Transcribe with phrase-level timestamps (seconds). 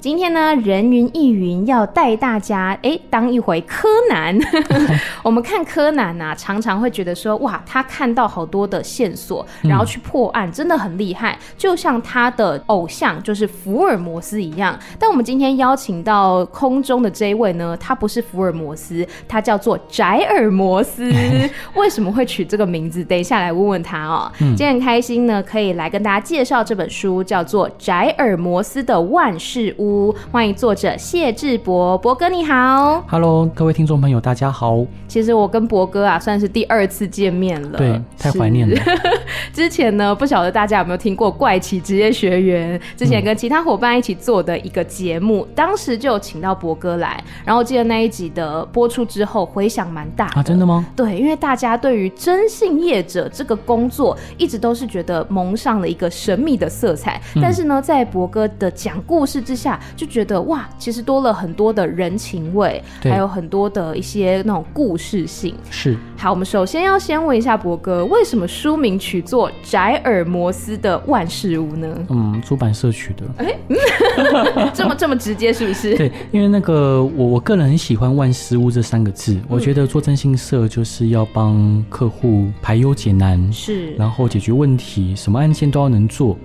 [0.00, 4.38] 今天呢，人云亦云要带大家哎、欸，当一回柯南。
[5.24, 14.78] 我们看柯南呐、啊，常常会觉得说，哇，他看到好多的线索，然后去破案，真的很厉害，嗯、就像他的偶像就是福尔摩斯一样。
[15.00, 21.12] 但我们今天邀请到空中的这一位呢，他不是福尔摩斯，他叫做宅尔摩斯。
[21.74, 23.02] 为什么会取这个名字？
[23.02, 24.30] 等一下来问问他哦。
[24.40, 29.86] 嗯、今天很开心呢，可以来跟大家介绍这本书，叫做《宅尔摩斯的万事屋》。
[30.30, 34.84] 欢迎作者谢志博，博哥你好，Hello，各位听众朋友，大家好。
[35.06, 38.76] 其实我跟博哥啊，算是第二次见面了，对，太怀念了。
[39.52, 42.78] 之前呢，不晓得大家有没有听过《怪奇职业学员》？
[42.96, 50.86] 之前跟其他伙伴一起做的一个节目，嗯、当时就请到博哥来，然后记得那一集的播出之后，回响蛮大啊，真的吗？
[50.94, 59.77] 对，因为大家对于征信业者这个工作，一直都是觉得蒙上了一个神秘的色彩，嗯、但是呢，在博哥的讲故事之下。
[59.96, 65.54] 就觉得哇，其实多了很多的人情味，对还有很多的一些那种故事性。
[65.70, 65.96] 是。
[66.16, 71.88] 好，我们首先要先问一下博哥，为什么书名取作《宅尔摩斯的万事屋》呢？
[72.08, 73.24] 嗯，出版社取的。
[73.38, 75.96] 哎、欸， 这么这么直接是不是？
[75.96, 86.36] 对，因为那个我我个人很喜欢“万事屋”这三个字，嗯、我觉得做征信社就是要帮客户排忧解难，是，然后解决问题，什么案件都要能做。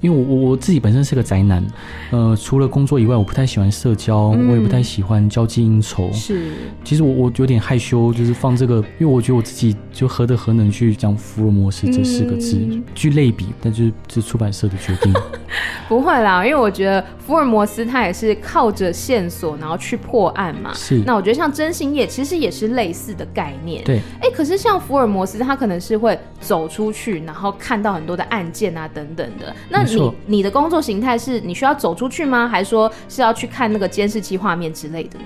[0.00, 1.64] 因为我我我自己本身是个宅男，
[2.10, 6.10] 呃，除了工作以外，我不太喜欢社交，嗯、我也不太喜欢交际应酬。
[6.12, 6.52] 是，
[6.84, 12.58] 其实我我有点害羞，就是放这个，因为我觉得我自己就何德何能去讲福尔摩斯这四个字，
[12.94, 15.12] 据、嗯、类比，但就是这出版社的决定。
[15.88, 20.70] 不会啦，因为我觉得福尔摩斯他也是靠着线索然后去破案嘛。
[20.74, 21.02] 是。
[21.06, 23.82] 那我觉得像征信业其实也是类似的概念。
[23.84, 23.96] 对。
[24.20, 29.54] 哎、欸，可是像福尔摩斯他可能是会走出去，然后看到很多的案件啊等等的。
[29.70, 32.46] 那你你的工作形态是你需要走出去吗？
[32.46, 35.24] 还是说是要去看那个监视器画面之类的呢？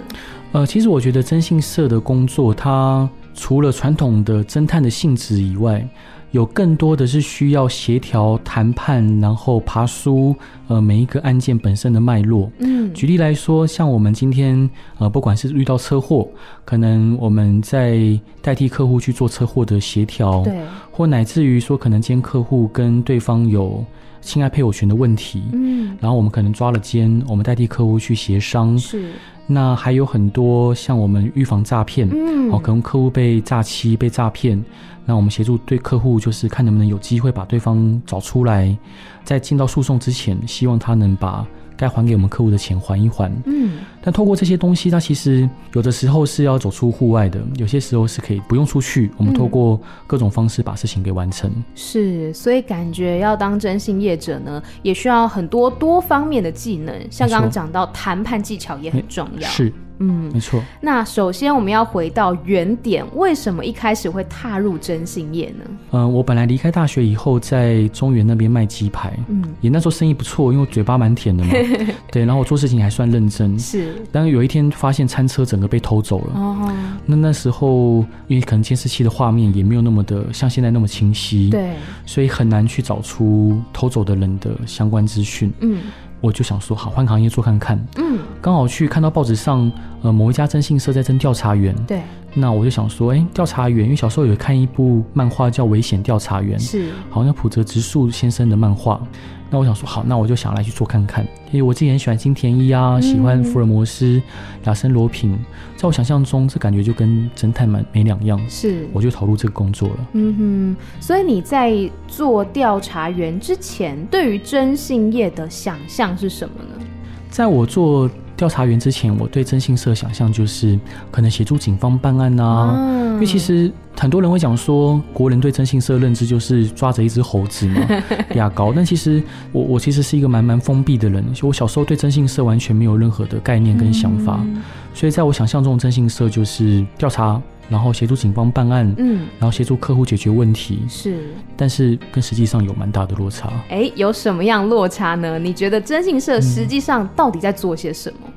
[0.53, 5.87] 呃，其实我觉得征信社的工作，它除了传统的侦探的性质以外，
[6.33, 10.35] 有更多的是需要协调谈判，然后爬梳
[10.67, 12.51] 呃每一个案件本身的脉络。
[12.59, 16.29] 嗯，举例来说，像我们今天呃不管是遇到车祸，
[16.65, 20.61] 可能我们在代替客户去做车祸的协调，对，
[20.91, 23.85] 或乃至于说可能今天客户跟对方有。
[24.25, 29.11] 侵害配偶权的问题，嗯，然后我们可能抓了奸，我们代替客户去协商，是。
[29.53, 34.63] 那还有很多像我们预防诈骗，嗯，哦，可能客户被诈欺、被诈骗，
[35.05, 38.77] 那我们协助对客户，就是看能不能有机会把对方找出来，
[39.25, 41.47] 在进到诉讼之前，希望他能把。
[41.77, 51.51] 该还给我们客户的钱还一还，嗯，但透过这些东西，它其实有的时候是要走出户外的，有些时候是可以不用出去，我们透过各种方式把事情给完成。
[51.51, 59.49] 嗯、是，所以感觉要当征信业者呢，也需要很多多方面的技能，像刚刚讲到谈判技巧也很重要。
[59.49, 59.73] 是。
[60.03, 60.63] 嗯，没错。
[60.81, 65.65] 那首先我们要回到原点，为什么一开始会踏入征信业呢？
[65.93, 71.51] 嗯、呃，我本来离开大学以后，在中原那边卖鸡排，嗯，也那时候生意不错，因为嘴巴蛮甜的嘛，
[72.11, 73.95] 对，然后我做事情还算认真，是。
[74.11, 76.73] 但是有一天发现餐车整个被偷走了，哦，
[77.07, 81.75] 那那时候因为可能监视器的画面也没有那么的像现在那么清晰，对，
[82.05, 85.79] 所以很难去找出偷走的人的相关资讯，嗯。
[86.23, 87.79] 我就想说，好，换个行业做看看。
[87.99, 89.71] 嗯，刚好去看到报纸上，
[90.03, 91.75] 呃，某一家征信社在征调查员。
[91.85, 92.01] 对，
[92.33, 99.03] 那我就想说，哎、欸，调查员，因为小时候有看一部漫画叫《危险调查员》，是，好像浦泽直树先生的漫画。
[99.53, 104.21] 那我想说，好，那我就想来去做看看，因为我自己很喜欢金田一啊，喜欢福尔摩斯、
[104.65, 105.39] 亚森罗平，
[105.77, 109.97] 在我想象中，这感觉就跟侦探蛮没两样，是，我就投入这个工作了。
[110.15, 111.71] 嗯哼，所以你在
[112.09, 116.87] 做调查员之前，对于征信业的想象是什么呢？
[117.29, 120.79] 在我做调查员之前，我对征信社想象就是
[121.11, 123.71] 可能协助警方办案啊，嗯、因为其实。
[123.95, 127.87] 很多人会讲说，国人对征信社认知就是抓着一只猴子嘛，
[128.35, 128.73] 牙膏。
[128.75, 134.63] 但其实我我其实是一个蛮蛮封闭的人，我小时候对征信社完全没有任何的概念跟想法，嗯、
[134.95, 141.25] 所以在我想象中，征信社就是调查，然后协助警方办案，嗯，然后协助客户解决问题，是。
[141.57, 143.49] 但是跟实际上有蛮大的落差。
[143.69, 145.39] 哎、欸，有什么样落差呢？
[145.39, 148.19] 你觉得征信社实际上到底在做些什么？
[148.27, 148.33] 嗯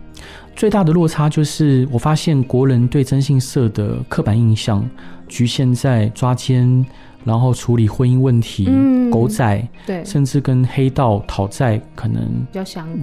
[0.56, 4.90] 最大的落差就是，我发现国人对征信社的刻板印象
[5.28, 6.86] 局限在抓奸、
[7.26, 12.24] 然后处理婚姻问题、嗯狗仔，对，甚至跟黑道讨债可能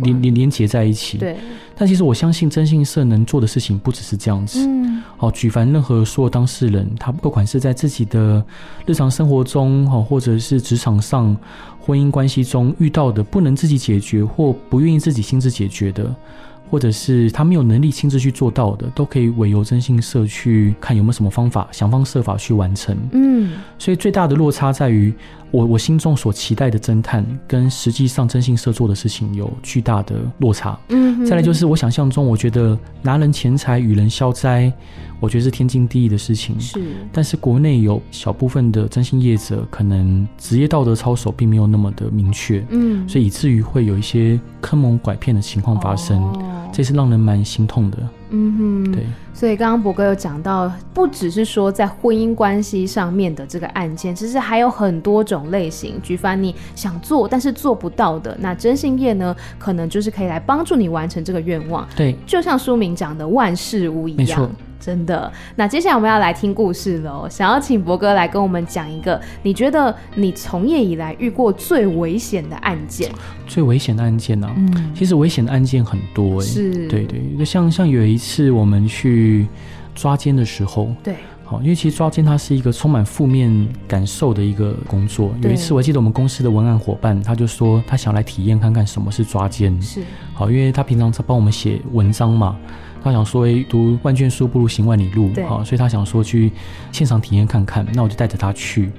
[0.02, 1.19] 连连连结在一起。
[1.19, 1.36] 对，
[1.76, 4.58] 但其实我相信征信社能做的事情不只是这样子。
[4.66, 8.44] 嗯，好，举凡任何所有当事人，他不管是在自己的
[8.86, 11.36] 日常生活中，哈，或者是职场上、
[11.80, 16.14] 婚姻关系中遇到的不能自己解决或不愿意自己亲自解决的。
[16.72, 22.96] 或者是他没有能力亲自去做到的，都可以委由征信社去看有没有什么方法，想方设法去完成。
[23.12, 25.12] 嗯，所以最大的落差在于，
[25.50, 30.78] 我我心中所期待的侦探，跟实际上征信社做的事情有巨大的落差。
[30.88, 34.72] 嗯，再来就是我想象中，我觉得拿人钱财与人消灾，
[35.20, 36.58] 我觉得是天经地义的事情。
[36.58, 36.80] 是，
[37.12, 46.18] 但是国内有小部分的征信业者，可能职业道德操守并没有那么的明确，嗯，所以以至于会有一些坑蒙拐骗的情况发生。
[46.22, 47.99] 哦这是让人蛮心痛的，
[48.31, 49.06] 嗯哼，对。
[49.35, 56.00] 所以刚刚博哥有讲到，不只是说在婚姻关系上面的这个案件，其实还有很多种类型。
[56.03, 61.88] 举凡你想做但是做不到的，那征信业呢，可能就是可以来帮助你完成这个愿望。
[61.97, 64.41] 对，就像书名讲的万事无一样。
[64.41, 64.50] 没错。
[64.82, 67.29] 真的，那接下来我们要来听故事喽。
[67.31, 73.08] 想要请博哥来跟我们讲一个，你觉得你从业以来遇过最危险的案件？
[73.46, 74.55] 最危险的案件呢、啊？
[74.56, 76.52] 嗯，其实危险的案件很多哎、欸。
[76.52, 79.46] 是，对对，就像像有一次我们去
[79.94, 81.14] 抓奸的时候，对，
[81.52, 85.34] 好，因为其实抓奸它是一个充满负面感受的一个工作。
[85.43, 89.81] 有一次我记得我们公司的文案伙伴，他就说他想来体验看看什么是抓奸。
[89.82, 90.02] 是，
[90.32, 92.56] 好，因为他平常在帮我们写文章嘛。
[93.04, 96.50] 他想说，诶，读万卷书不如行万里路，好，所以他想说去
[96.90, 97.87] 现场体验看看。
[97.93, 98.90] 那我就带着他去。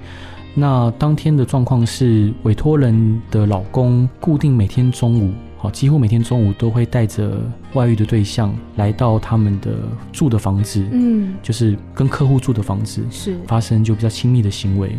[0.54, 5.34] 那当天的状况是，委托人的老公固定每天中午，
[5.64, 7.40] 好，几乎每天中午都会带着
[7.72, 9.72] 外遇的对象来到他们的
[10.12, 14.94] 住的房子，嗯，就是跟客户住的房子，是发生就比较亲密的行为，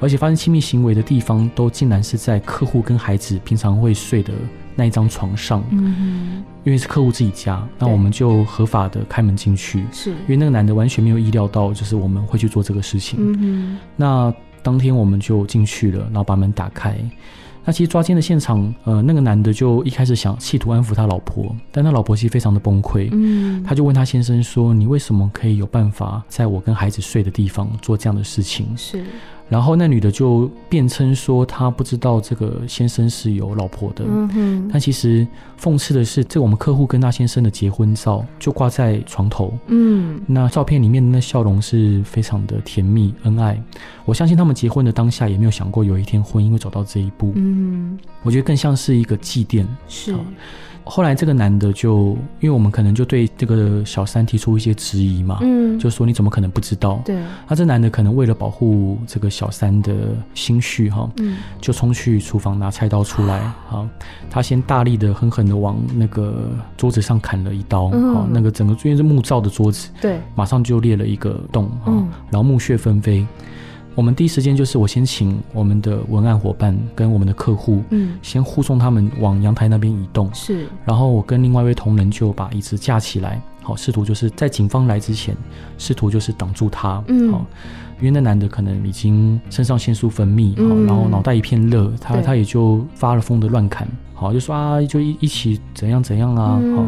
[0.00, 4.32] 而且发生亲密行为的地方都竟然是在客户跟孩子平常会睡的
[4.74, 6.42] 那一张床上，嗯。
[6.64, 9.84] 因为是客户自己家，那我们就合法的开门进去。
[9.92, 13.18] 是，因为那个男的完全没有意料到，就是我们会去做这个事情。
[13.20, 13.78] 嗯哼。
[13.94, 16.98] 那当天我们就进去了，然后把门打开。
[17.66, 23.08] 那其实抓奸的现场，呃，那个男的就一开始想企图安抚他老婆，但他老婆其实非常的崩溃。
[23.10, 23.62] 嗯。
[23.64, 29.04] 他就问他先生说：“你为什么可以有办法在我跟孩子睡的地方做这样的事情？”是。
[29.48, 34.04] 然后那女的就辩称说，她不知道这个先生是有老婆的。
[34.06, 34.68] 嗯哼。
[34.72, 35.26] 但其实
[35.60, 39.56] 讽刺的是，这我们客户跟那先生的结婚照就挂在床头。
[39.68, 40.20] 嗯。
[40.26, 43.62] 那照片里面的那笑容是非常的甜蜜恩爱。
[44.04, 47.32] 我相信他们结婚的当下也没有想过有一天婚姻会走到这一步。
[47.36, 47.98] 嗯。
[48.22, 49.64] 我觉得更像是一个祭奠。
[49.88, 50.14] 是。
[50.88, 57.02] 后来这个男的就，因为我们可能就对这个小三提出一些质疑嘛，嗯，就说你怎么可能不知道？
[57.04, 59.92] 对，那这男的可能为了保护这个小三的
[60.32, 63.84] 心绪哈，嗯，就冲去厨房拿菜刀出来， 好，
[64.30, 73.26] 他先大力的狠狠的往那个桌子上砍了一刀，好，那个整个因为是木造的桌子，对，马上就裂了一个洞，嗯，然后木屑纷飞。
[73.96, 85.34] 我们第一时间就是我先请我们的文案伙伴跟我们的客户，嗯，先护送他们往阳台那边移动，是，然后我跟另外一位同仁就把椅子架起来，好，试图就是在警方来之前，
[85.78, 87.46] 试图就是挡住他，嗯，好，
[87.98, 96.84] 因为那男的可能已经肾上腺素分泌，好，然后脑袋一片热，他他也就发了疯的乱砍，好，就说啊，就一一起怎样怎样啊，好。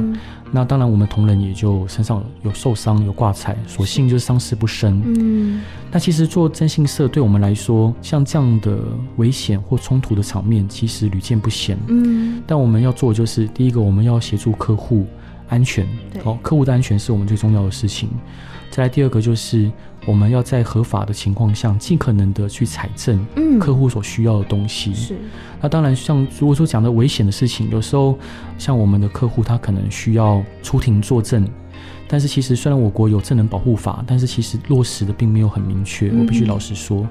[0.50, 5.02] 那当然，我们同仁也就身上有受伤、有挂彩，所幸就是伤势不深。
[5.04, 5.60] 嗯，
[5.92, 8.78] 那其实做征信社对我们来说，像这样的
[9.16, 11.78] 危险或冲突的场面，其实屡见不鲜。
[11.88, 15.06] 嗯，但我们要做的就是，第一个，我们要协助客户
[15.48, 15.86] 安全，
[16.24, 18.08] 好，客户的安全是我们最重要的事情。
[18.78, 19.68] 再来第二个就是，
[20.06, 23.26] 我们要在合法的情况下，尽可能的去采证
[23.58, 24.94] 客户所需要的东西。
[24.94, 25.16] 是。
[25.60, 28.16] 那当然，像如果说讲的危险的事情，有时候
[28.56, 31.44] 像我们的客户，他可能需要出庭作证，
[32.06, 36.12] 但是其实虽然我国有证人保护法，但是其实落实的并没有很明确。
[36.12, 37.04] 我必须老实说，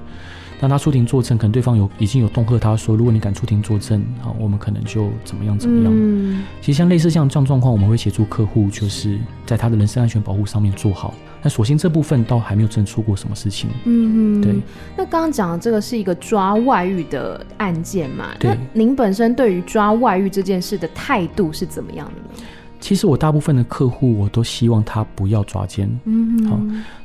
[0.60, 5.92] 当他出庭作证，可能对方有已经有恫吓他说，如果你敢出庭作证，好，我们可能就怎么样怎么样。
[5.94, 6.44] 嗯。
[6.60, 11.14] 其实像类似像这样状况，我们会协助客户，就是在他的人身安全保护上面做好。
[11.40, 13.70] 那所幸这部分倒还没有真出过什么事情。
[13.84, 14.52] 嗯，对。
[14.96, 18.34] 那刚刚讲的这个是一个抓外遇的案件嘛？
[18.40, 18.50] 对。
[18.50, 22.44] 那您本身对于抓外遇这件事的态度是怎么样的呢？
[22.80, 25.88] 其实我大部分的客户，我都希望他不要抓奸。
[26.04, 26.58] 嗯，好，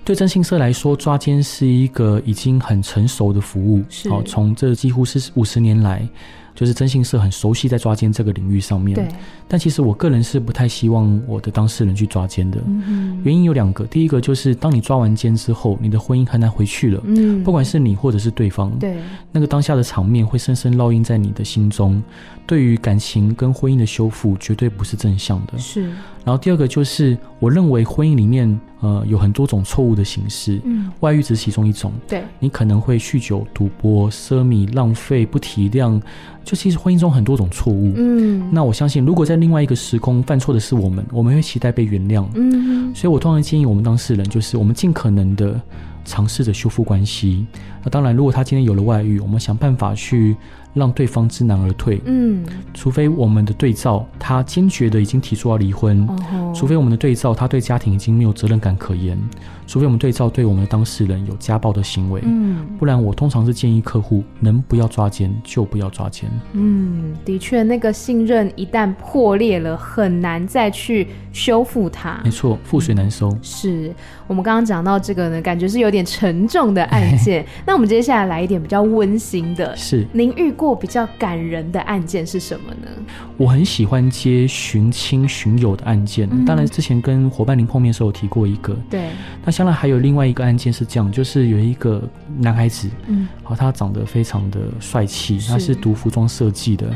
[0.04, 3.84] 对征信社来说，抓奸是一个已经很成熟的服务。
[3.90, 6.08] 是，好，从这几乎是五十年来。
[6.56, 9.08] 就是征信社很熟悉在抓奸这个领域上面，对。
[9.48, 12.60] 但其实我个人是不太希望我的当事人去抓奸的。
[12.68, 13.20] 嗯。
[13.24, 17.02] 原因有两个，第一个就是当你抓完奸之后，你的婚姻很难回去了。
[17.06, 17.44] 嗯。
[17.44, 18.98] 不管是你或者是对方，对。
[19.32, 22.02] 那个当下的场面会深深烙印在你的心中，
[22.46, 25.58] 对于感情跟婚姻的修复绝对不是正向的。
[25.58, 25.90] 是。
[26.26, 31.92] 然后第二个就是，我认为婚姻里面，呃，有很多种错误的形式，嗯，外遇只是其中一种。
[32.08, 36.02] 对，你可能会酗酒、赌博、奢靡、浪费、不体谅，
[36.46, 37.92] 就其实婚姻中很多种错误。
[37.98, 42.26] 嗯，那我相信，如果在另外一个时空犯错的是我们，我们会期待被原谅。
[42.36, 45.60] 嗯，所以我通常建议我们当事人，就是我们尽可能的
[46.06, 47.46] 尝试着修复关系。
[47.84, 50.38] 那当然，如果他今天有了外遇，我们想办法去。
[50.74, 52.02] 让对方知难而退。
[52.06, 59.18] 嗯，除非我们的对照他坚决的已经提出要离婚，哦，除非我们的对照他对家庭已经没有责任感可言，
[59.68, 62.22] 除非我们对照对我们的当事人有家暴的行为。
[62.24, 66.28] 嗯，不然我通常是建议客户能不要抓奸就不要抓奸。
[66.54, 72.20] 嗯，的确，那个信任一旦破裂了，很难再去修复它。
[72.24, 73.30] 没错，覆水难收。
[73.30, 77.46] 嗯，是我们刚刚讲到这个呢，感觉是有点沉重的案件。
[77.68, 79.76] 那我们接下来来一点比较温馨的。
[79.78, 82.88] 是，您遇过过比较感人的案件是什么呢？
[83.36, 88.74] 我很喜欢接寻亲寻友的案件，嗯、当然之前跟伙伴您碰面的时候有提过一个。
[88.90, 89.10] 对，
[89.44, 92.02] 那将来还有另外一个案件是这样，就是有一个
[92.38, 96.88] 男孩子，嗯，好，他长得非常的帅气，他是读服装设计的。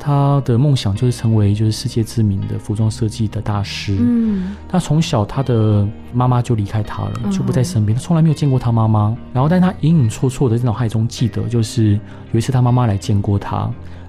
[0.00, 3.96] 他的梦想就是成为就是世界知名的服装设计的大师。
[3.98, 9.16] 嗯，他从小他的妈妈就离开他了，就不在身边，他从来没有见过他妈妈。
[9.32, 11.98] 然后，但他隐隐绰绰的在脑海中记得，就是
[12.30, 13.68] 有一次他妈妈来见过他，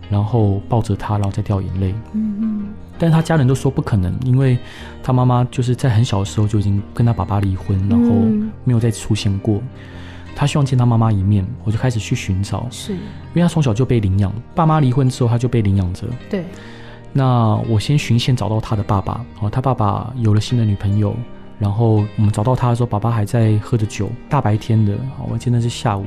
[0.09, 1.93] 然后抱着他，然后再掉眼泪。
[2.13, 2.65] 嗯嗯，
[2.97, 4.57] 但是他家人都说不可能，因为
[5.03, 8.09] 他妈妈就是在很小的时候就已经跟他爸爸离婚，然后
[8.63, 9.61] 没有再出现过。
[10.35, 12.65] 他希望见他妈妈一面，我就开始去寻找。
[12.71, 12.99] 是，因
[13.35, 16.07] 为他从小就被领养，爸妈离婚之后他就被领养着。
[16.29, 16.45] 对，
[17.11, 19.25] 那我先循线找到他的爸爸。
[19.41, 21.13] 哦，他爸爸有了新的女朋友，
[21.59, 24.97] 然后我们找到他的时候，爸爸还在喝着酒，大白天的。
[25.29, 26.05] 我记得是下午。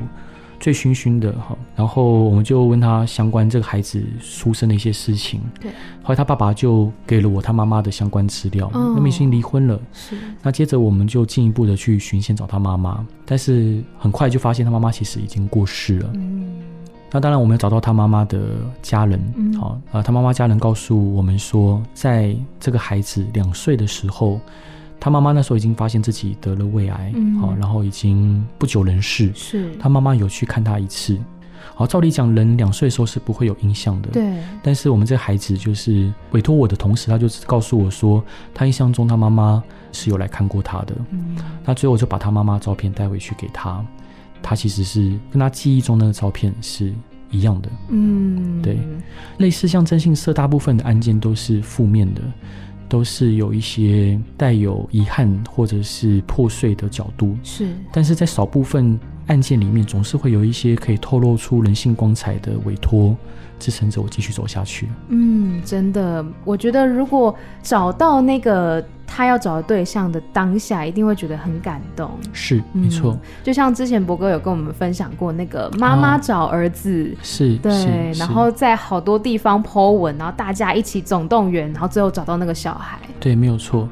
[0.63, 5.41] 醉醺醺的哈，然后我们就问他相关这个孩子出生的一些事情。
[5.59, 5.69] 对，
[6.01, 8.71] 后来他爸爸就给了我他妈妈的相关资料。
[8.73, 9.77] 嗯，那么已经离婚了。
[9.91, 10.15] 是。
[10.41, 16.09] 那接着我们就进一步的去寻线找他妈妈，但是很快就发现他妈妈其实已经过世了。
[16.13, 16.61] 嗯。
[17.11, 18.41] 那当然我们要找到他妈妈的
[18.81, 19.21] 家人。
[19.35, 19.53] 嗯。
[19.59, 24.39] 好，啊，他妈妈家人告诉我们说，在这个孩子两岁的时候。
[25.03, 29.29] 他妈妈那时候已经发现自己得了胃癌，嗯，好，然后已经不久人世。
[29.35, 31.19] 是，他妈妈有去看他一次。
[31.75, 34.11] 好，照理讲，人两岁的时候是不会有印象的。
[34.11, 34.41] 对。
[34.61, 40.95] 但是我们这孩子就是委托我的同时，他就告诉我说，他印象中他妈妈是有来看过他的。
[41.11, 41.35] 嗯。
[41.65, 43.85] 那最后我就把他妈妈照片带回去给他，
[44.41, 46.93] 他其实是跟他记忆中那个照片是
[47.29, 47.69] 一样的。
[47.89, 48.61] 嗯。
[48.61, 48.79] 对。
[49.39, 52.21] 类似像征信社，大部分的案件都是负面的。
[52.93, 63.15] 都是有一些带有遗憾或者是破碎的角度，是，但是在少部分案件里面，总是会有一些可以透露出人性光彩的委托，
[63.59, 64.89] 支撑着我继续走下去。
[65.09, 68.83] 嗯，真的，我觉得如果找到那个。
[69.15, 72.09] 他要找的对象的当下，一定会觉得很感动。
[72.31, 73.19] 是，没错、嗯。
[73.43, 82.97] 就像之前博哥有跟我们分享过，那个妈妈找儿子，哦、是，对，然后在好多地方 po 文，然后大家一起总动员，然后最后找到那个小孩。
[83.19, 83.87] 对，没有错。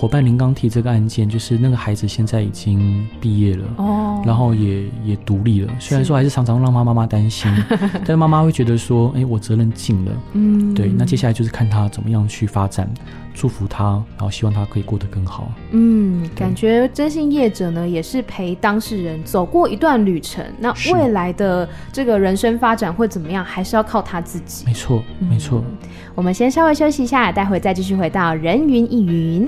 [0.00, 5.70] 伙伴，您刚提这个案件，就是那个孩子现在已经毕业了，哦，然后也也独立了。
[5.78, 7.52] 虽然说还是常常让妈妈妈担心，
[7.92, 10.88] 但是妈妈会觉得说，哎，我责任尽了，嗯，对。
[10.88, 12.88] 那接下来就是看他怎么样去发展，
[13.34, 15.52] 祝福他，然后希望他可以过得更好。
[15.72, 20.42] 嗯，感觉征信业者呢，也是陪当事人走过一段旅程。
[20.58, 24.64] 那未来的这个人生发展会怎么样，还是要靠他自己。
[24.64, 25.62] 没错，没错。
[25.68, 29.46] 嗯，我们先稍微休息一下，待会再继续回到人云亦云。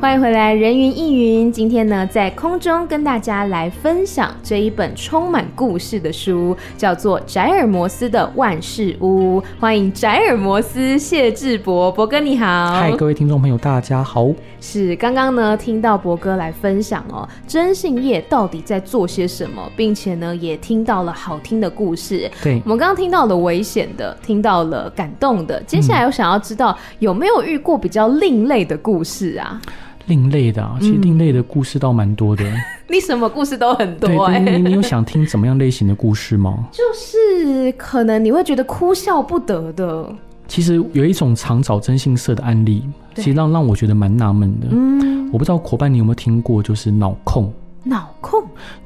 [0.00, 1.50] 欢迎回来，人云亦云。
[1.50, 9.40] 今天呢，在空中跟大家来分享这一本充满故事的书，叫做《宅尔摩斯的万事屋》。
[9.58, 12.46] 欢迎宅尔摩斯谢志博，博哥你好。
[12.46, 14.28] 嗨，各位听众朋友，大家好。
[14.60, 22.30] 是刚刚呢，听到博哥来分享哦，征信业到底在做些什么，并且呢，也听到了好听的故事。
[22.40, 29.60] 对，我们刚刚听到了危险的，听到了感动的，接下来我想要知道、嗯、有没有遇过比较另类的故事啊？
[30.08, 32.44] 另类的，啊，其实另类的故事倒蛮多的。
[32.44, 32.56] 嗯、
[32.90, 34.58] 你什么故事都很多哎、欸。
[34.58, 36.66] 你你有想听怎么样类型的故事吗？
[36.72, 40.12] 就是可能你会觉得哭笑不得的。
[40.48, 42.82] 其实有一种常找征信社的案例，
[43.14, 44.68] 其实让让我觉得蛮纳闷的。
[44.70, 47.52] 嗯，我不知道伙伴你有没有听过，就是脑控。
[47.84, 48.42] 脑控？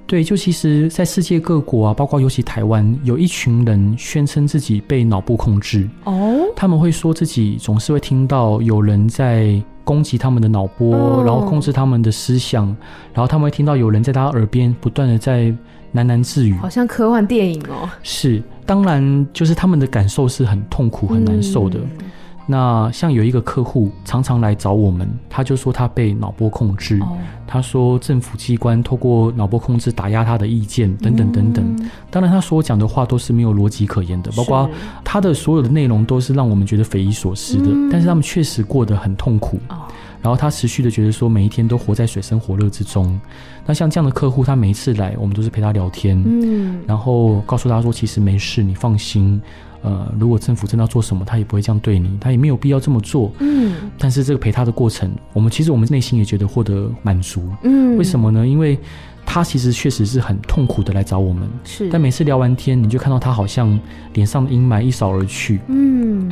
[0.06, 5.88] 对，就其实，在世界各国啊，包括尤其台湾，有一群人宣称自己被脑部控制。
[6.04, 12.66] 哦，他们会说自己总是会听到有人在攻击他们的脑波，哦，然后控制他们的思想，
[13.12, 15.54] 然后他们会听到有人在他耳边不断的在
[15.94, 17.88] 喃喃自语，好像科幻电影哦。
[18.02, 18.42] 是。
[18.64, 21.80] 当然，就是他们的感受是很痛苦、很难受的。
[21.80, 22.10] 嗯、
[22.52, 27.00] 那像有一个客户常常来找我们，他就说他被脑波控制。
[27.00, 27.16] 哦、
[27.46, 31.64] 他说政府机关透过脑波控制打压他的意见，等等等等。
[31.78, 34.68] 嗯、当然，他所讲的话都是没有逻辑可言的，包括
[35.02, 37.70] 他的所有的内容都是让我们觉得匪夷所思的。
[37.70, 39.58] 嗯、但是他们确实过得很痛苦。
[39.70, 39.88] 哦
[40.22, 43.20] 然后他持续的觉得说，每一天都活在水深火热之中。
[43.64, 49.40] 那像这样的客户，他每一次来，我们都是陪他聊天，嗯，然后告诉他说，其实没事，你放心。
[49.82, 53.32] 呃，如果政府真的要做什么，他也不会这样对你，他也没有必要这么做。
[53.40, 53.90] 嗯。
[53.98, 57.48] 但是这个陪他的过程，我们其实我们内心也觉得获得满足。
[57.64, 57.96] 嗯。
[57.96, 58.46] 为什么呢？
[58.46, 58.78] 因为
[59.26, 61.48] 他其实确实是很痛苦的来找我们。
[61.64, 61.90] 是。
[61.90, 63.76] 但每次聊完天，你就看到他好像
[64.12, 65.58] 脸上的阴霾一扫而去。
[65.66, 66.30] 嗯。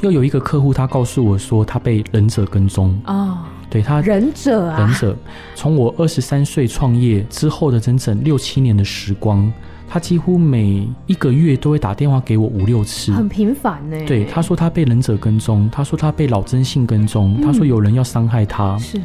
[0.00, 3.38] 又有一个客户，他告诉我说，他被忍者跟踪哦，
[3.70, 5.16] 对他忍者啊，忍者
[5.54, 9.52] 从我二十三岁创业之后的整整六七年的时光，
[9.88, 13.96] 他几乎每一个月都会打电话给我五六次，很频繁呢。
[14.06, 18.78] 对，他说他被忍者跟踪，他说他被老征信跟踪，嗯、他说有人要伤害他。
[18.78, 19.00] 是。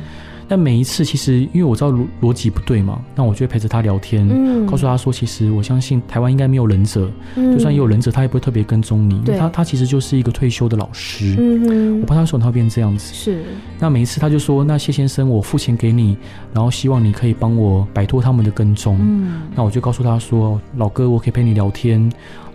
[0.49, 13.13] 但每一次，其实因为我知道逻逻辑不对嘛，那我就会陪着他聊天，嗯、告诉他说，其实我相信台湾应该没有忍者，嗯、就算也有忍者，他也不会特别跟踪你，因为他他其实就是一个退休的老师，嗯、我怕他说他会变这样子。
[13.13, 13.43] 是。
[13.79, 16.17] 那每一次他就说，那谢先生，我付钱给你，
[16.51, 18.97] 然后希望你可以帮我摆脱他们的跟踪。
[18.99, 19.41] 嗯。
[19.55, 22.01] 那我就告诉他说，老哥，我可以陪你聊天，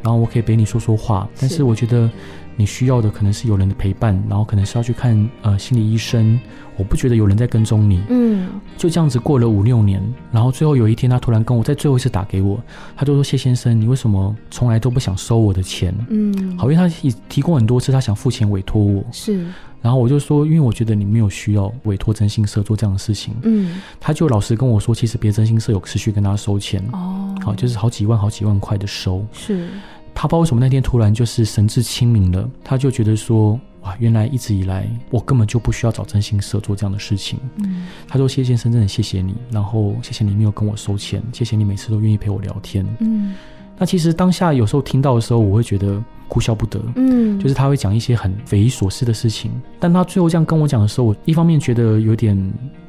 [0.03, 2.11] 然后我可以陪你说说话，但是我觉得。
[2.57, 6.39] 你需要的可能是有人的陪伴，然后可能是要去看呃心理医生。
[6.77, 8.03] 我不觉得有人在跟踪你。
[8.09, 12.61] 嗯，就这样子过了五六年，然后最后有一天，他突然跟我在最后一次打给我，
[12.97, 19.05] 他就说：“谢先生，你为什么从来都不想收我的钱？”嗯，好，因为他已提供很多次，他想付钱委托我。
[19.13, 19.47] 是，
[19.81, 29.25] 然后我就说：“因为我觉得你没有需要委托征信社做这样的事情。”嗯，他就老实跟我说：“其实别征信社有持续跟他收钱。”哦，好，就是好几万、好几万块的收。
[29.33, 29.69] 是。
[30.15, 37.39] 他不知道为什么那天突然就是神志清明了，他就觉得说，哇，原来一直以来我根本就不需要找真心社做这样的事情。
[37.57, 42.87] 嗯，他说谢先生真的谢谢你，然后谢谢你没有跟我收钱，谢谢你每次都愿意陪我聊天。
[43.01, 43.35] 嗯，
[43.77, 46.81] 那其实当下有时候听到的时候，我会觉得哭笑不得。
[46.97, 52.35] 嗯，就是他会讲一些很匪夷所思的事情，但他最后这样跟我讲的时候，我一方面觉得有点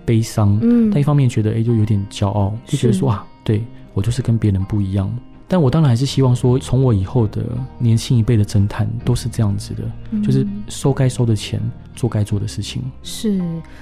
[0.05, 3.61] 悲伤，嗯，但一方面觉得哎，就有点骄傲，就觉得说啊，对，
[3.93, 5.11] 我就是跟别人不一样。
[5.47, 7.43] 但我当然还是希望说，从我以后的
[7.77, 11.61] 年轻一辈的侦探都是这样子的，嗯、就是收该收的钱，
[11.95, 12.81] 做该做的事情。
[13.03, 13.39] 是，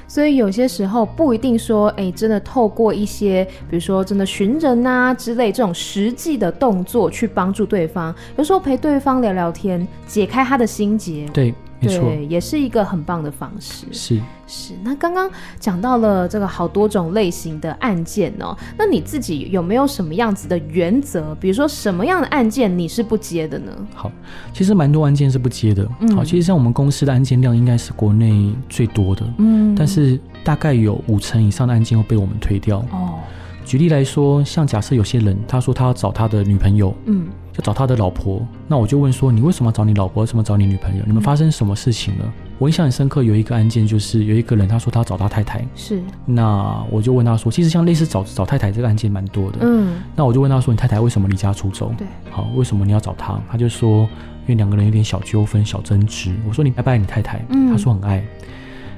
[0.07, 11.25] 所以有些时候不一定说，哎、欸，真的透过一些，比如说真的寻人啊之类这种实际的动作去帮助对方，有时候陪对方聊聊天，解开他的心结。
[11.33, 11.53] 对。
[11.83, 13.85] 对，也是一个很棒的方式。
[13.91, 21.33] 是是，那刚刚讲到了这个好多种类型的案件哦，那你自己有没有什么样子的原则？
[21.35, 23.71] 比如说什么样的案件你是不接的呢？
[23.95, 24.11] 好，
[24.53, 25.87] 其实蛮多案件是不接的。
[25.99, 29.25] 嗯，好，其实像我们公司的案件量应该是国内最多的。
[29.37, 32.79] 嗯，但是大概有五成以上的案件会被我们推掉。
[32.91, 33.19] 哦。
[33.65, 40.21] 举例来说，像假设有些人他说他要找他的女朋友，嗯，要找他的老婆，那我就问说，你为什么要找你老婆？
[40.21, 41.03] 为什么找你女朋友？
[41.05, 42.25] 你们发生什么事情了？
[42.25, 51.93] 嗯、我印象很深刻，有一个案件就是有一个人他说他要找他太太，是，那我就问他说，其实像类似找找太太这个案件蛮多的，嗯，那我就问他说，你太太为什么离家出走？
[51.97, 53.39] 对，好，为什么你要找他？
[53.49, 54.01] 他就说，
[54.45, 56.35] 因为两个人有点小纠纷、小争执。
[56.47, 57.43] 我说你爱不爱你太太？
[57.49, 58.23] 嗯，他说很爱。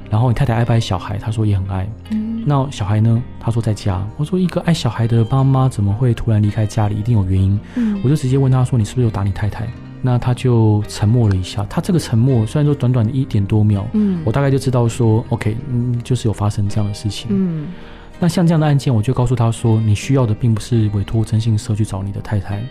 [0.09, 1.17] 然后你太太爱不爱小孩？
[1.17, 1.87] 他说也很爱。
[2.11, 3.21] 嗯，那小孩呢？
[3.39, 4.05] 他说在家。
[4.17, 6.95] 我说一个爱小孩的妈妈怎么会突然离开家里？
[6.97, 7.59] 一定有原因。
[7.75, 9.67] 嗯，我就直接问他说：“你是不是有打你太太？”
[10.01, 11.65] 那他就沉默了一下。
[11.67, 17.27] 他这个沉默虽然说短短的一点多秒，嗯，我大概就知道说，OK，嗯，就是有发生这样的事情。
[17.31, 17.67] 嗯，
[18.19, 22.63] 那像这样的案件，我就告诉他说：“你需要的并不是委托征信社去找你的太太，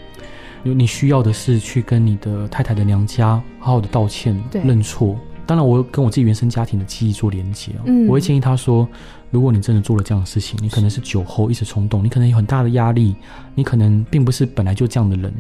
[0.63, 8.89] 你需要的是去跟你的太太的娘家好好的道歉、对认错。”当然，我跟我自己原生家庭的记忆做连接，嗯，我会建议他说，
[9.31, 13.15] 如果你真的做了这样的事情，你可能是酒后一时冲动，你可能有很大的压力，
[13.55, 15.33] 你可能并不是本来就这样的人，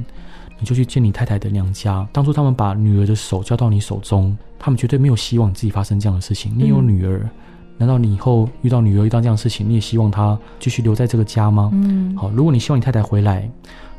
[0.58, 2.06] 你就去见你太太的娘家。
[2.12, 6.52] 当初他们把女儿的手交到你手中，他们绝对没有希望自己发生这样的事情。
[6.56, 7.28] 你有女儿，
[7.78, 11.70] 难道你以后遇到女儿遇到这样的事情，你也希望她继续留在这个家吗？
[11.72, 13.50] 嗯，好，如果你希望你太太回来，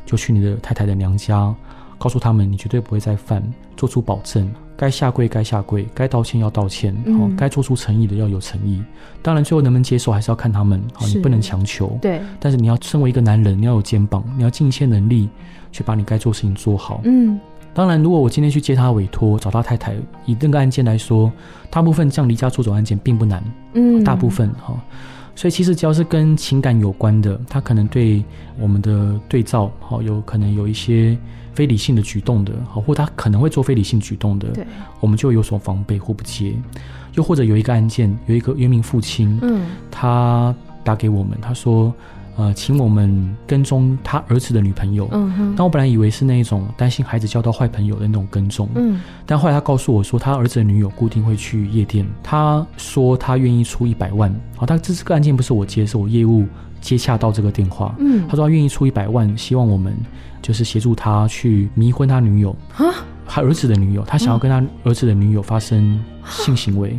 [0.06, 1.54] 就去你的太太的娘家，
[1.98, 3.42] 告诉他们你绝对不会再犯，
[3.76, 8.82] 做出保证，该下跪该下跪，该道歉要道歉，好，该做出诚意的要有诚意。
[9.22, 11.98] 当然，最后能不能接受还是要看他们，好，你不能强求。
[12.02, 15.30] 对，但是你要身为一个男人，你要有肩膀，你要尽一切能力
[15.72, 17.02] 去把你该做的事情做好。
[17.04, 17.40] 嗯。
[17.74, 19.94] 当然，如果我今天去接他委托，找他太太，
[20.26, 21.30] 以那个案件来说，
[21.70, 24.80] 大部分这样离家出走案件并不难，嗯，大部分哈，
[25.36, 28.24] 所以其实只要是跟情感有关的，他可能对
[28.58, 31.18] 我们的对照，好，有可能有一些
[31.56, 34.68] 非理性的举动的，好，或他可能会做非理性举动的，对，
[35.00, 36.54] 我们就有所防备或不接，
[37.16, 41.92] 又或者有一个案件，有一个有一名父亲，嗯，他打给我们，他说。
[42.38, 45.08] 呃，请我们跟踪他儿子的女朋友。
[45.14, 45.54] 嗯哼。
[45.56, 48.68] 但我本来以为是那一种担心孩子交到坏朋友的那种跟踪。
[48.76, 49.00] 嗯。
[49.26, 52.06] 但后来他告诉我说，他儿子的女友固定会去夜店。
[52.22, 54.30] 他说他愿意出一百万。
[54.58, 56.46] 好，他这这个案件不是我接，是我业务
[56.86, 57.96] 接洽到这个电话。
[57.98, 58.28] 嗯。
[58.30, 59.94] 他说他愿意出一百万，希望我们
[60.42, 62.56] 就是协助他去迷昏他女友。
[62.78, 62.86] 啊。
[63.28, 66.98] 他儿子的女友，他想要跟他儿子的女友发生性行为。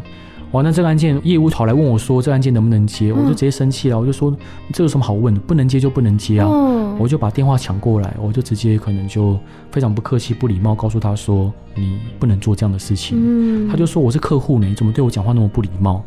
[0.52, 3.10] 哇，那这个案件业务跑来问我说，这个案件能不能接？
[3.10, 4.34] 嗯、我就直接生气了，我就说
[4.72, 5.40] 这有什么好问的？
[5.40, 6.48] 不能接就不能接啊！
[6.48, 9.38] 嗯、我就把电话抢过来，我就直接可能就
[9.70, 13.18] 非常不客气、不礼貌，告诉他说你不能做这样的事情。
[13.20, 16.04] 嗯、他就说我是客户呢，你怎么对我讲话那么不礼貌？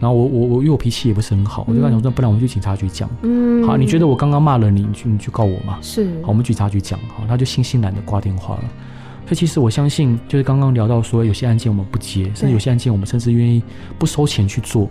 [0.00, 3.08] 然后我我我因为我脾气也不是很好，嗯、我就跟他讲说，不然我们去警察局讲。
[3.22, 5.78] 嗯，好，你觉得我刚刚骂了你，你去你去告我嘛？
[5.82, 6.98] 是，好，我们警察局讲。
[7.08, 8.64] 好，他就悻悻然的挂电话了。
[9.26, 13.62] 所以其实我相信，就是刚刚聊到说，有些案件我们不接，甚至有些案件我们甚至愿意
[13.98, 14.88] 不收钱去做。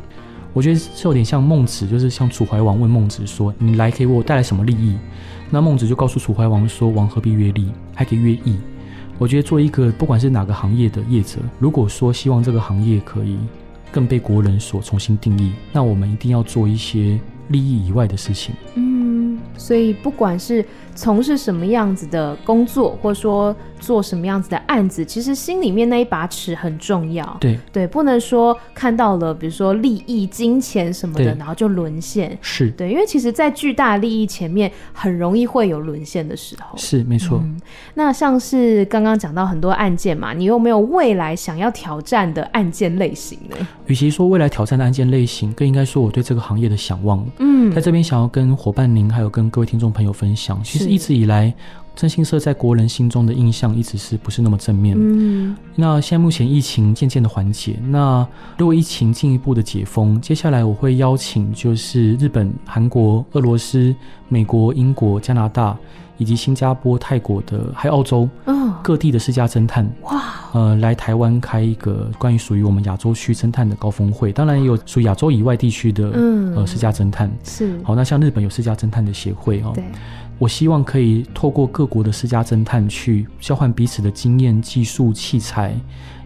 [0.54, 4.98] 我觉得是有点像孟子，就是像楚怀王问孟子说：“你来给我带来什么利益？”
[5.50, 8.58] 那孟子就告诉楚怀王说：“王何必曰利，还可以曰义。”
[9.20, 13.38] 我觉得做一个不管是哪个行业的业者，如果说希望这个行业可以
[13.92, 17.20] 更被国人所重新定义，那我们一定要做一些
[17.50, 18.54] 利益以外的事情。
[19.58, 20.64] 嗯，所以不管是。
[21.00, 27.38] 从事什么样子的工作，或者说做什么样子的案子，其实心里面那一把尺很重要。
[27.40, 32.36] 对对，不能说看到了，比如说利益、金钱什么的，然后就沦陷。
[32.42, 36.76] 是对，因为其实，在巨大利益前面，很容易会有沦陷的时候。
[36.76, 37.62] 是没错、嗯。
[37.94, 43.56] 那像是刚刚讲到很多案件嘛，你有没有未来想要挑战的案件类型呢？
[43.86, 47.24] 与其说未来挑战的案件类型，更应该说我对这个行业的想望。
[47.38, 50.90] 嗯，在这边想要跟伙伴您，还有跟各位听众朋友分享，其实。
[50.90, 51.54] 一直以来，
[51.96, 54.96] 征信社在国人心中的印象一直是不是那么正面？
[54.98, 63.94] 嗯，那现在目前疫情渐渐的缓解，那如果疫情进一步的解封，接下来我会邀请就是日本、韩国、俄罗斯、
[64.30, 65.78] 美国、英国、加拿大
[66.18, 70.22] 以及新加坡、泰国的，还有澳洲，嗯，各地的私家侦探，哇，
[70.54, 77.80] 呃，来台湾开一个关于属于我们亚洲区侦探的高峰会，当然也有属于亚洲以外地区的，嗯，呃，私家侦探是。
[77.84, 79.84] 好，那像日本有私家侦探的协会哦，对。
[80.40, 85.76] 我希望可以透过各国的私家侦探去交换彼此的经验、技术、器材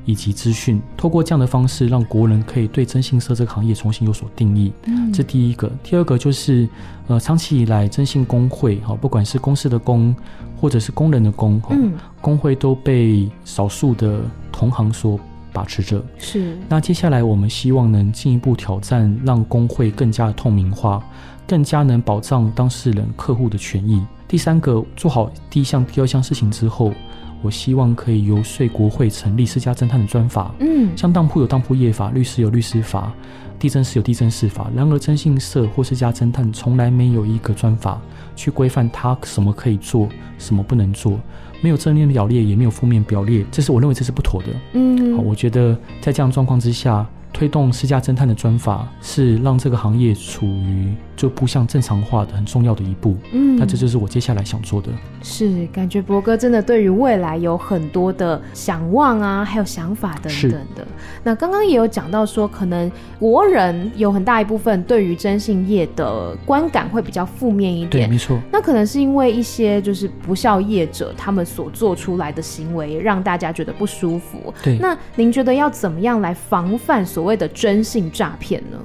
[0.06, 4.72] 以及资讯，透过这样的方式，让国人可以对征信社这个行业重新有所定义。
[4.86, 5.72] 嗯，这第一个。
[5.84, 6.68] 第二个就是，
[7.08, 10.16] 呃，长期以来征信工会哈，不管是公司的工，
[10.60, 15.20] 或者是工人的工，嗯，工会都被少数的同行所
[15.54, 16.04] 把持着。
[16.18, 16.58] 是。
[16.68, 21.04] 那接下来我们希望能进一步挑战，让工会更加的透明化。
[21.48, 24.02] 更加能保障当事人、客户的权益。
[24.26, 26.94] 第三个，做好第一项、第二项事情之后，
[27.42, 30.54] 我希望可以游说国会成立私家侦探的专法。
[30.60, 33.12] 嗯，像当铺有当铺业法，律师有律师法，
[33.60, 34.70] 地政士有地政士法。
[34.76, 38.02] 然而，征信社或私家侦探从来没有一个专法
[38.36, 41.20] 去规范他什么可以做，什么不能做，
[41.62, 44.48] 没有正面表列，也没有负面表列，这是我认为这是不妥的。
[44.74, 47.08] 嗯，好，我觉得在这样状况之下。
[47.34, 53.16] 推动私家侦探的专法，是让这个行业处于就步向正常化的很重要的一步。
[53.32, 54.90] 嗯，那这就是我接下来想做的。
[55.22, 60.82] 是，感觉博哥真的对于未来有很多的想望啊，还有想法等等的。
[60.84, 60.88] 是
[61.24, 67.90] 那刚刚也有讲到说，可能国人有很大一部分对于征信业的观感会比较负面一点。
[67.90, 68.40] 对，没错。
[68.52, 74.52] 那可能是因为一些就是不孝业者他们所做出来的行为，让大家觉得不舒服。
[74.64, 74.80] 对。
[74.80, 78.80] 那您觉得要怎么样来防范所谓的征信诈骗呢？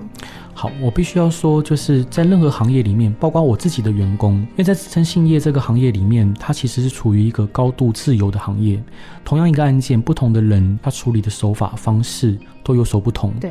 [0.58, 8.82] 好，我必须要说，就是在任何行业里面，包括我自己的员工，因为在征信业这个行业里面，它其实是处于一个高度自由的行业。
[9.22, 13.34] 同样一个案件，不同的人他处理的手法方式都有所不同。
[13.38, 13.50] 对，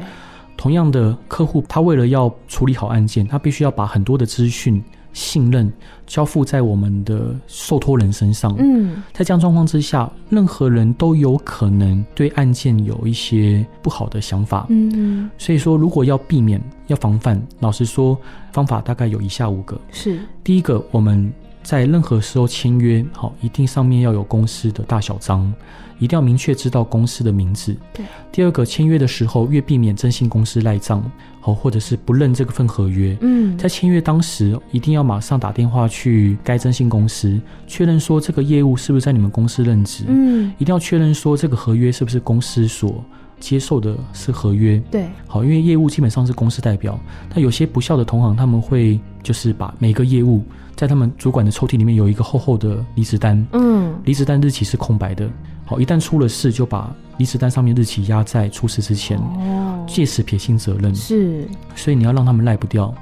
[0.58, 4.84] 同样的客户，他为了要处理好案件，他必须要把很多的资讯
[5.16, 5.72] 信任
[6.06, 8.54] 交付在我们的受托人身上。
[8.60, 14.66] 嗯，在这样状况之下，任何人都有可能对案件有一些不好的想法。
[14.70, 18.18] 嗯，所以说，如果要避免、要防范，老实说，
[18.52, 19.80] 方法大概有以下五个。
[19.90, 21.32] 是，第一个，我们
[21.64, 25.52] 在任何时候签约，好，一定上面要有公司的大小章。
[26.00, 27.76] 一定要明确知道公司的名字。
[27.94, 28.06] 对。
[28.32, 31.04] 第二个，签约的时候越避免征信公司赖账，
[31.40, 33.18] 好，或者是不认这个份合约。
[33.22, 40.04] 嗯，在签约当时，一定要马上打电话去该征信公司，确认说这个业务是不是在你们公司任职。
[40.08, 43.02] 嗯，一定要确认说这个合约是不是公司所
[43.40, 44.78] 接受的是合约。
[44.92, 45.06] 对。
[45.28, 50.44] 好，因为业务基本上是公司代表，但有些不孝的同行他们会就是把每个业务
[50.76, 53.48] 在他们主管的抽屉里面有一个厚厚的离职单。
[53.54, 55.30] 嗯，离职单日期是空白的。
[55.66, 60.94] 好，一旦出了事，就把离职单上面日期压在出事之前，哦，届时撇清责任。
[60.94, 62.94] 是，所以你要让他们赖不掉。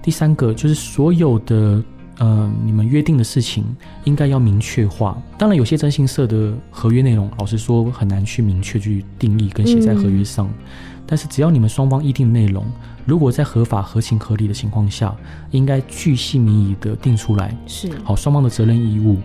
[0.00, 1.82] 第三个就是所有的
[2.18, 3.64] 呃，你们约定的事情
[4.04, 5.20] 应该要明确化。
[5.36, 10.46] 当然，有些征信社的合约内容，老实说很难去明确去定义跟写在合约上。
[10.46, 10.54] 嗯、
[11.06, 12.64] 但是只要你们双方议定的内容，
[13.04, 15.12] 如果在合法、合情、合理的情况下，
[15.50, 17.56] 应该具细靡遗的定出来。
[17.66, 19.16] 是，好，双方的责任义务。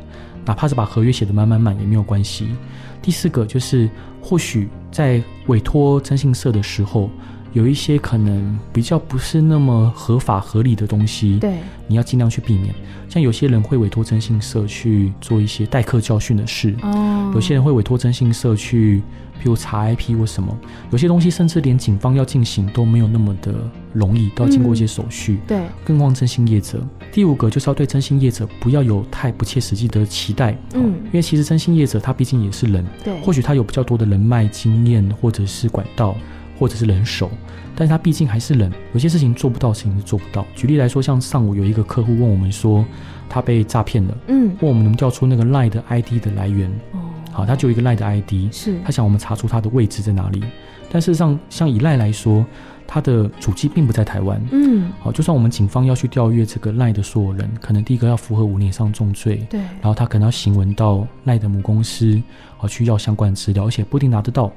[0.46, 2.56] 哪怕是把合约写的满满满也没有关系。
[3.02, 3.90] 第四个就是，
[4.22, 7.10] 或许在委托征信社的时候，
[7.54, 11.56] 有一些可能比较不是那么合法合理的东西，对，
[11.88, 12.74] 你要尽量去避免。
[13.08, 19.02] 像有些人会委托征信社去做一些代课教训的事，哦，有些人会委托征信社去。
[19.42, 20.54] 譬如查 IP 或什么，
[20.92, 23.54] 有些东西甚至连警方要进行都没有那么的
[23.94, 25.36] 容易，都要经过一些手续。
[25.36, 26.86] 嗯、对，更何况征信业者。
[27.10, 30.58] 第五个就是要对征信业者不要有太不切实际的期待。
[30.74, 36.18] 嗯，因为其实征信业者他毕竟也是人，对，或许他有比较多的人脉经验，或者是管道，
[36.60, 37.32] 或者是人手，
[37.76, 40.46] 但是他毕竟还是人，有些事情做不到，事情是做不到。
[40.54, 42.86] 举例来说，像上午有一个客户问我们说，
[43.30, 46.70] 他被诈骗了，嗯，问我们能调出那个 LINE 的 ID 的来源。
[46.92, 47.00] 哦
[47.32, 50.44] 好，他就有一个赖的 ID，是他想我们查出他的位置在哪里。
[50.92, 52.44] 但事实上，像以赖来说，
[52.88, 54.42] 他的主机并不在台湾。
[54.52, 62.20] 嗯，好，就算我们警方要去调阅这个赖的所有人，可能第一个要符合五年以上重罪，对，然后他可能要行文到赖的母公司，
[62.58, 64.52] 好去要相关资料，而且不一定拿得到。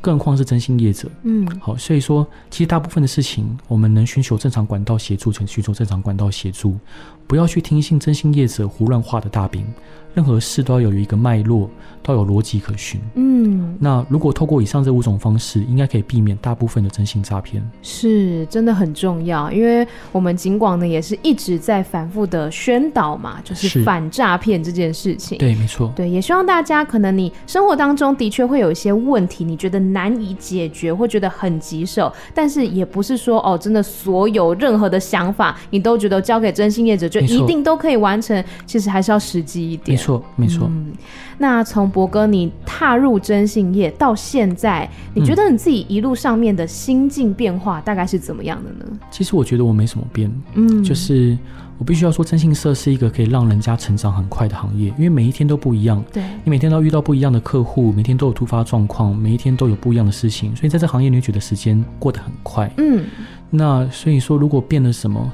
[0.00, 6.78] 更何况是征信业者，嗯，好，所以说其实大部分的事情，我们能寻求正常管道协助，请寻求正常管道协助，
[7.26, 9.66] 不要去听信征信业者胡乱画的大饼。
[10.14, 11.68] 任何事都要有一个脉络，
[12.02, 13.00] 都要有逻辑可循。
[13.14, 17.62] 嗯，那如果透过以上这五种方式，应该可以避免大部分的征信诈骗。
[17.82, 25.38] 是，真的很重要，因为我们尽管呢也是一直在反复的宣导嘛，就是反诈骗这件事情。
[25.38, 25.92] 对，没错。
[25.94, 39.99] 对，也希望大家可能你生活当中的确会有一些问题，你觉得难以解决，或觉得很棘手，但是也不是说哦，真的所有任何的想法你都觉得交给征信业者就一定都可以完成，其实还是要实际一点。
[40.00, 40.66] 没错，没错。
[40.70, 40.92] 嗯，
[41.38, 48.98] 那从博哥你踏入征信业到现在，你觉得你自己一路上面的心境变化大概是怎么样的呢？
[49.10, 51.36] 其实我觉得我没什么变，嗯，就是
[51.78, 56.02] 我必须要说，征信社是一个可以让人家成长很快的行业，因为每一天都不一样。
[56.12, 62.70] 对，你每天都要遇到不一样的客户，每天都有突发状况，每一天都有不一样的事情，所以在这行业你会觉得时间过得很快。
[62.78, 63.04] 嗯，
[63.50, 65.32] 那所以说，如果变了什么？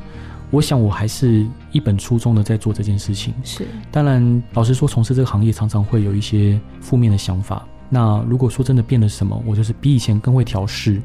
[0.50, 3.34] 我想我还是一本初衷的在做这件事情。
[3.42, 7.66] 是，当然，老实说，从事这个行业常常会有一些负面的想法。
[7.88, 11.00] 那如果说真的变了什么，我就是比以前更会调试，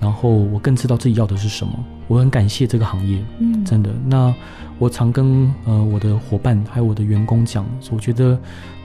[0.00, 1.72] 然后我更知道自己要的是什么。
[2.08, 3.90] 我很感谢这个行业，嗯，真的。
[4.06, 4.34] 那
[4.78, 8.38] 我常跟呃我的伙伴还有我的员工讲，我觉得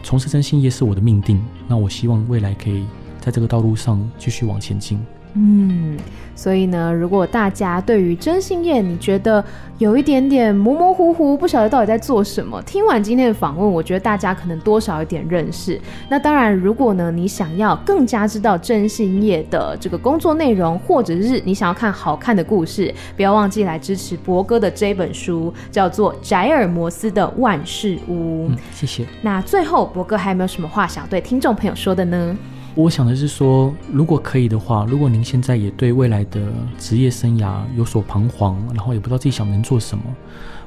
[0.03, 1.43] 从事征信业是我的命定。
[1.67, 2.85] 那我希望未来可以
[3.19, 4.99] 在这个道路上继续往前进。
[5.39, 5.95] 嗯，
[6.35, 9.43] 所以呢，如果大家对于征信业你觉得
[9.77, 15.79] 有一点点模模糊糊，不晓得到底在做什么，听完今天的访问，我觉得大家可能多少有点认识。
[16.09, 28.47] 那当然，如果呢你想要更加知道征信业的这个工作内容，或者是你想要看好看的故事，不要忘记来支持博哥的这本书，叫做《宅尔摩斯的万事屋》。
[28.49, 29.05] 嗯，谢谢。
[29.21, 32.35] 那最后，博哥还有没有什么话想对听众朋友说的呢？
[32.77, 40.03] 我想的是说，如果可以的话，如果您现在也对未来的职业生涯有所彷徨，然后也不知道自己想能做什么，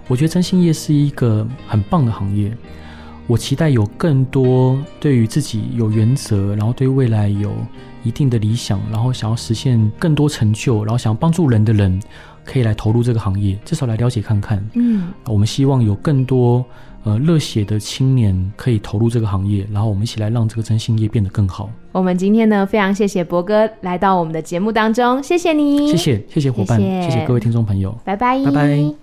[0.08, 2.52] 我觉得征信业是一个很棒的行业。
[3.28, 7.54] 我期待有更多对于自己有原则，然后对未来有
[8.02, 12.02] 一定的理想，然后想要实现更多成就，然后想要帮助人的人，
[12.44, 14.68] 可以来投入这个行业，至少来了解看看。
[14.74, 16.64] 嗯，我们希望有更多。
[17.02, 21.70] 呃，热血的青年可以投入这个行业，然后我们一起来让这个征信业变得更好。
[21.92, 29.00] 我们今天呢，非常谢谢博哥来到我们的节目当中，谢谢你，谢谢谢谢伙伴，谢谢，各位听众朋友，拜拜，拜拜。